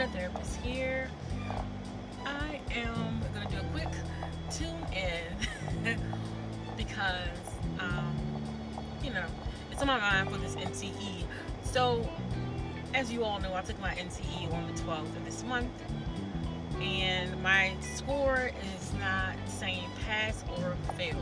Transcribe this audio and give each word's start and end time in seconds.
the 0.00 0.06
Therapist 0.06 0.56
here. 0.62 1.10
I 2.24 2.60
am 2.74 3.20
to 3.34 3.54
do 3.54 3.60
a 3.60 3.64
quick 3.72 3.88
tune 4.50 4.86
in 4.94 5.98
because, 6.76 7.28
um, 7.78 8.16
you 9.02 9.10
know, 9.10 9.26
it's 9.70 9.80
on 9.80 9.88
my 9.88 9.98
mind 9.98 10.30
for 10.30 10.38
this 10.38 10.54
NCE. 10.54 11.24
So, 11.64 12.08
as 12.94 13.12
you 13.12 13.24
all 13.24 13.40
know, 13.40 13.52
I 13.54 13.62
took 13.62 13.80
my 13.80 13.90
NCE 13.94 14.52
on 14.54 14.66
the 14.68 14.80
12th 14.80 15.16
of 15.16 15.24
this 15.24 15.42
month, 15.44 15.70
and 16.80 17.42
my 17.42 17.74
score 17.96 18.52
is 18.76 18.92
not 18.94 19.34
saying 19.46 19.88
pass 20.06 20.44
or 20.56 20.76
fail. 20.94 21.18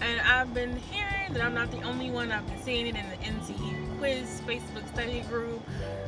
And 0.00 0.20
I've 0.20 0.52
been 0.52 0.76
hearing 0.76 1.15
that 1.32 1.42
I'm 1.42 1.54
not 1.54 1.70
the 1.70 1.82
only 1.82 2.10
one. 2.10 2.30
I've 2.30 2.46
been 2.46 2.62
seeing 2.62 2.86
it 2.86 2.96
in 2.96 3.08
the 3.08 3.16
NCE 3.16 3.98
quiz 3.98 4.40
Facebook 4.46 4.88
study 4.92 5.20
group, 5.22 5.60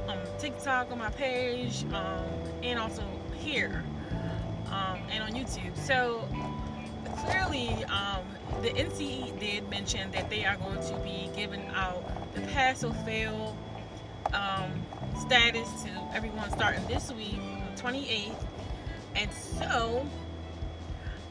on 0.06 0.18
TikTok 0.38 0.90
on 0.90 0.98
my 0.98 1.10
page, 1.10 1.84
um, 1.92 2.24
and 2.62 2.78
also 2.78 3.02
here 3.34 3.84
um, 4.66 5.00
and 5.10 5.22
on 5.22 5.32
YouTube. 5.32 5.76
So 5.76 6.28
clearly, 7.24 7.84
um, 7.84 8.24
the 8.62 8.70
NCE 8.70 9.38
did 9.40 9.68
mention 9.68 10.10
that 10.12 10.30
they 10.30 10.44
are 10.44 10.56
going 10.56 10.80
to 10.80 10.96
be 10.98 11.30
giving 11.34 11.66
out 11.74 12.34
the 12.34 12.40
pass 12.42 12.84
or 12.84 12.92
fail 13.04 13.56
um, 14.32 14.72
status 15.20 15.68
to 15.82 15.90
everyone 16.14 16.50
starting 16.50 16.86
this 16.86 17.12
week, 17.12 17.40
28th. 17.76 18.34
And 19.16 19.32
so 19.32 20.06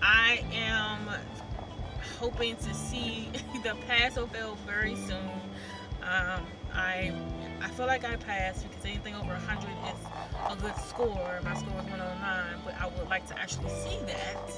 I 0.01 0.43
am 0.51 1.09
hoping 2.19 2.55
to 2.57 2.73
see 2.73 3.29
the 3.63 3.75
pass 3.87 4.17
or 4.17 4.27
fail 4.27 4.57
very 4.65 4.95
soon. 4.95 5.41
Um, 6.01 6.45
I 6.73 7.11
I 7.61 7.69
feel 7.69 7.87
like 7.87 8.05
I 8.05 8.15
passed 8.15 8.67
because 8.69 8.85
anything 8.85 9.15
over 9.15 9.27
100 9.27 9.69
is 9.91 9.99
a 10.49 10.55
good 10.61 10.75
score. 10.77 11.39
My 11.43 11.55
score 11.55 11.73
was 11.75 11.85
109, 11.85 12.61
but 12.63 12.75
I 12.79 12.87
would 12.87 13.09
like 13.09 13.27
to 13.27 13.39
actually 13.39 13.69
see 13.69 13.97
that 14.05 14.51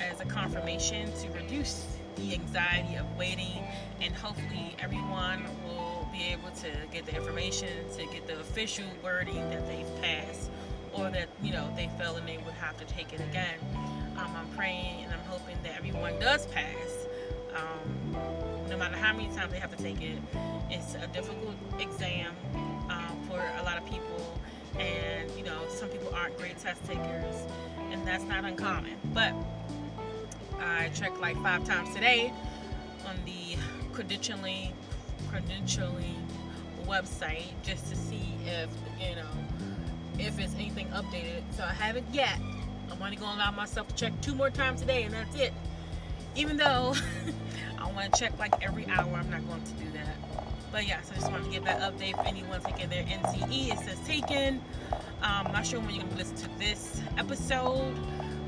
as 0.00 0.20
a 0.20 0.24
confirmation 0.24 1.12
to 1.20 1.30
reduce 1.30 1.86
the 2.16 2.34
anxiety 2.34 2.96
of 2.96 3.06
waiting 3.16 3.62
and 4.00 4.14
hopefully 4.14 4.74
everyone 4.78 5.44
will 5.66 6.08
be 6.12 6.24
able 6.24 6.50
to 6.50 6.70
get 6.90 7.04
the 7.06 7.14
information 7.14 7.68
to 7.96 8.06
get 8.06 8.26
the 8.26 8.38
official 8.40 8.86
wording 9.02 9.48
that 9.50 9.66
they've 9.66 10.02
passed 10.02 10.50
or 10.94 11.10
that 11.10 11.28
you 11.42 11.52
know 11.52 11.70
they 11.76 11.90
fell 11.98 12.16
and 12.16 12.26
they 12.26 12.38
would 12.38 12.54
have 12.54 12.76
to 12.78 12.84
take 12.86 13.12
it 13.12 13.20
again 13.20 13.58
um, 14.16 14.34
i'm 14.34 14.48
praying 14.56 15.04
and 15.04 15.12
i'm 15.12 15.24
hoping 15.28 15.56
that 15.62 15.76
everyone 15.76 16.18
does 16.18 16.46
pass 16.46 16.65
how 19.06 19.12
many 19.12 19.28
times 19.36 19.52
they 19.52 19.60
have 19.60 19.74
to 19.74 19.80
take 19.80 20.02
it 20.02 20.18
it's 20.68 20.96
a 20.96 21.06
difficult 21.12 21.54
exam 21.78 22.34
um, 22.90 23.16
for 23.28 23.40
a 23.60 23.62
lot 23.62 23.78
of 23.78 23.86
people 23.86 24.40
and 24.80 25.30
you 25.38 25.44
know 25.44 25.60
some 25.68 25.88
people 25.88 26.12
aren't 26.12 26.36
great 26.36 26.58
test 26.58 26.84
takers 26.84 27.36
and 27.92 28.04
that's 28.04 28.24
not 28.24 28.44
uncommon 28.44 28.94
but 29.14 29.32
I 30.60 30.88
checked 30.88 31.20
like 31.20 31.40
five 31.40 31.64
times 31.64 31.94
today 31.94 32.32
on 33.06 33.14
the 33.24 33.56
credentialing 33.92 34.72
credentialing 35.28 36.16
website 36.84 37.52
just 37.62 37.88
to 37.90 37.94
see 37.94 38.34
if 38.44 38.68
you 38.98 39.14
know 39.14 39.28
if 40.18 40.40
it's 40.40 40.54
anything 40.54 40.88
updated. 40.88 41.42
So 41.52 41.62
I 41.62 41.72
haven't 41.72 42.06
yet. 42.12 42.40
I'm 42.90 43.00
only 43.00 43.16
gonna 43.16 43.36
allow 43.36 43.50
myself 43.52 43.86
to 43.88 43.94
check 43.94 44.20
two 44.20 44.34
more 44.34 44.50
times 44.50 44.80
today 44.80 45.04
and 45.04 45.14
that's 45.14 45.36
it. 45.36 45.52
Even 46.36 46.56
though 46.56 46.94
I 47.78 47.90
want 47.92 48.12
to 48.12 48.20
check 48.20 48.38
like 48.38 48.54
every 48.62 48.86
hour, 48.86 49.12
I'm 49.14 49.30
not 49.30 49.46
going 49.48 49.62
to 49.62 49.72
do 49.72 49.90
that. 49.92 50.16
But 50.72 50.86
yeah, 50.86 51.00
so 51.02 51.12
I 51.12 51.16
just 51.16 51.30
wanted 51.30 51.44
to 51.44 51.50
give 51.50 51.64
that 51.64 51.80
update 51.80 52.16
for 52.16 52.26
anyone 52.26 52.60
taking 52.60 52.88
their 52.90 53.04
NCE. 53.04 53.72
It 53.72 53.78
says 53.78 53.98
taken. 54.06 54.60
Um, 55.22 55.46
I'm 55.46 55.52
not 55.52 55.66
sure 55.66 55.80
when 55.80 55.94
you're 55.94 56.04
gonna 56.04 56.16
listen 56.16 56.36
to 56.36 56.58
this 56.58 57.00
episode 57.16 57.96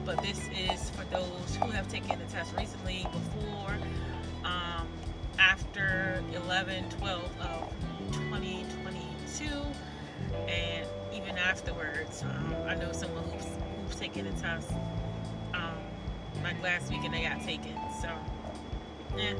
but 0.09 0.22
this 0.22 0.49
is 0.49 0.88
for 0.88 1.04
those 1.15 1.56
who 1.56 1.71
have 1.71 1.87
taken 1.87 2.19
the 2.19 2.25
test 2.32 2.54
recently, 2.56 3.06
before, 3.12 3.76
um, 4.43 4.88
after 5.38 6.25
11, 6.34 6.88
12 6.88 7.41
of 7.43 7.75
2022, 8.12 9.44
and 10.49 10.87
even 11.12 11.37
afterwards. 11.37 12.22
Um, 12.22 12.55
I 12.66 12.75
know 12.75 12.91
someone 12.93 13.22
who's, 13.25 13.50
who's 13.87 13.97
taken 13.97 14.25
the 14.25 14.41
test 14.41 14.72
um, 14.72 14.81
like 16.48 16.62
last 16.62 16.91
week 16.91 17.04
and 17.04 17.12
they 17.12 17.22
got 17.22 17.42
taken. 17.42 17.75
So, 18.00 18.09
yeah. 19.16 19.34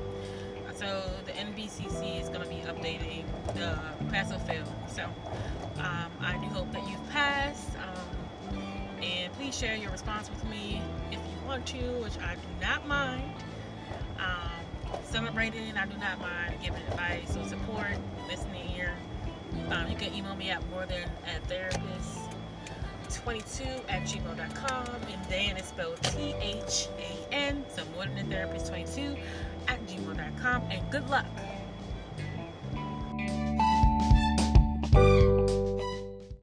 So 0.75 1.03
the 1.25 1.33
NBCC 1.33 2.21
is 2.21 2.29
going 2.29 2.43
to 2.43 2.49
be 2.49 2.57
updating 2.57 3.25
the 3.55 3.79
pass 4.11 4.31
or 4.31 4.39
fail. 4.41 4.65
So 4.87 5.05
um, 5.79 6.11
I 6.21 6.39
do 6.41 6.47
hope 6.49 6.71
that 6.73 6.87
you've 6.89 7.09
passed. 7.11 7.71
Um, 7.77 8.59
and 9.03 9.33
please 9.33 9.57
share 9.57 9.75
your 9.75 9.91
response 9.91 10.29
with 10.29 10.45
me 10.51 10.83
if 11.11 11.19
you 11.19 11.47
want 11.47 11.67
to, 11.69 11.79
which 12.03 12.19
I 12.19 12.35
do 12.35 12.49
not 12.61 12.87
mind. 12.87 13.33
Um, 14.19 15.01
celebrating, 15.05 15.77
I 15.77 15.87
do 15.87 15.97
not 15.99 16.21
mind 16.21 16.57
giving 16.63 16.83
advice 16.89 17.37
or 17.37 17.45
support, 17.49 17.97
listening 18.29 18.67
here. 18.67 18.95
Um, 19.71 19.91
you 19.91 19.97
can 19.97 20.15
email 20.15 20.37
me 20.37 20.51
at 20.51 20.69
more 20.69 20.85
than 20.85 21.05
at 21.27 21.43
therapist 21.49 22.19
22 23.11 23.65
at 23.89 24.03
gmail.com 24.03 24.87
and 25.13 25.29
Dan 25.29 25.57
is 25.57 25.67
spelled 25.67 26.01
T-H-A-N 26.03 27.65
so 27.75 27.85
more 27.95 28.05
than 28.05 28.19
a 28.19 28.25
therapist 28.25 28.69
22 28.69 29.17
at 29.69 29.85
gmail.com 29.87 30.63
and 30.71 30.91
good 30.91 31.09
luck 31.09 31.27